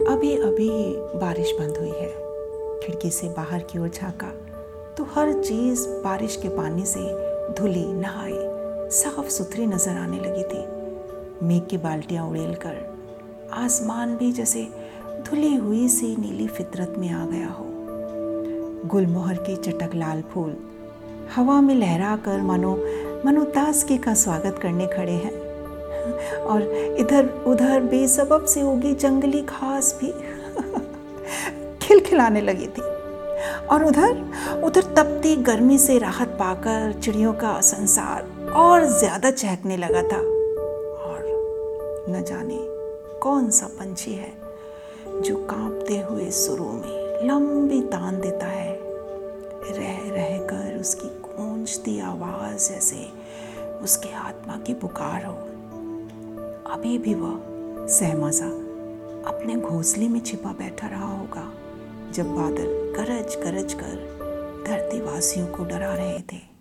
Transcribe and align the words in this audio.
अभी 0.00 0.36
अभी 0.36 0.68
बारिश 1.18 1.50
बंद 1.60 1.76
हुई 1.76 1.90
है। 1.90 2.08
खिड़की 2.80 3.10
से 3.10 3.28
बाहर 3.28 3.62
की 3.62 3.78
ओर 3.78 3.88
झांका 3.88 4.28
तो 4.94 5.04
हर 5.04 5.32
चीज़ 5.34 5.86
बारिश 6.04 6.36
के 6.36 6.48
पानी 6.48 6.84
से 6.86 7.00
धुली, 7.52 7.84
नहाई 7.92 8.90
साफ़ 8.92 9.28
सुथरी 9.28 9.66
नज़र 9.66 9.96
आने 9.96 10.16
लगी 10.16 10.42
थी। 10.44 11.46
मेघ 11.46 11.62
की 11.66 11.78
बाल्टियाँ 11.78 12.28
उड़ेल 12.28 12.54
कर, 12.56 12.76
आसमान 13.54 14.16
भी 14.16 14.30
जैसे 14.32 14.66
धुली 15.28 15.54
हुई 15.54 15.88
सी 15.88 16.14
नीली 16.16 16.46
फितरत 16.48 16.94
में 16.98 17.10
आ 17.10 17.26
गया 17.26 17.48
हो। 17.48 17.66
गुलमोहर 18.88 19.36
के 19.40 19.56
चटक 19.56 19.94
लाल 19.94 20.22
फूल, 20.22 20.56
हवा 21.36 21.60
में 21.60 21.74
लहरा 21.74 22.16
कर 22.16 22.40
मानो 22.42 22.76
मनो 23.26 23.44
के 23.56 23.98
का 23.98 24.14
स्वागत 24.16 24.58
करने 24.62 24.86
खड़े 24.86 25.12
हैं। 25.14 25.45
और 26.40 26.62
इधर 27.00 27.28
उधर 27.46 27.80
बेसबब 27.82 28.44
से 28.44 28.62
उगी 28.62 28.94
जंगली 28.94 29.42
घास 29.42 29.94
भी। 30.00 30.12
खिलखिलाने 31.82 32.40
लगी 32.40 32.66
थी। 32.66 32.82
और 33.66 33.84
उधर 33.84 34.60
उधर 34.64 34.82
तपती 34.94 35.34
गर्मी 35.36 35.78
से 35.78 35.98
राहत 35.98 36.28
पाकर 36.28 36.92
चिड़ियों 36.92 37.32
का 37.32 37.60
संसार 37.60 38.52
और 38.56 38.84
ज़्यादा 38.98 39.30
चहकने 39.30 39.76
लगा 39.76 40.02
था। 40.02 40.18
और 41.02 42.06
न 42.08 42.22
जाने 42.28 42.58
कौन 43.20 43.50
सा 43.50 43.66
पंछी 43.66 44.12
है 44.12 44.32
जो 45.22 45.36
कांपते 45.50 45.98
हुए 46.00 46.30
सुरों 46.30 46.72
में 46.72 47.28
लंबी 47.28 47.80
तान 47.80 48.20
देता 48.20 48.46
है। 48.46 48.74
रह 49.68 49.98
रह 50.14 50.36
कर 50.46 50.78
उसकी 50.80 51.08
गूंजती 51.22 51.98
आवाज़ 52.00 52.68
जैसे 52.68 53.06
उसके 53.82 54.12
आत्मा 54.16 54.56
की 54.56 54.74
पुकार 54.74 55.24
हो। 55.24 55.34
अभी 56.70 56.98
भी 56.98 57.14
वह 57.14 57.86
सहमाजा 57.88 58.46
अपने 59.28 59.56
घोंसले 59.56 60.08
में 60.08 60.20
छिपा 60.20 60.52
बैठा 60.52 60.86
रहा 60.86 61.08
होगा, 61.18 61.44
जब 62.12 62.34
बादल 62.34 62.66
गरज 62.96 63.36
गरज 63.36 63.74
कर 63.74 64.64
धरती 64.66 65.00
वासियों 65.00 65.46
को 65.46 65.64
डरा 65.64 65.94
रहे 65.94 66.18
थे। 66.32 66.55